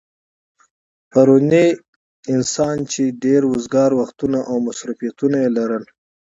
پرونی 1.11 1.67
انسان 2.33 2.75
چې 2.91 3.03
ډېر 3.23 3.41
وزگار 3.53 3.89
وختونه 3.99 4.39
او 4.49 4.55
مصروفيتونه 4.67 5.37
يې 5.43 5.49
لرل 5.57 5.83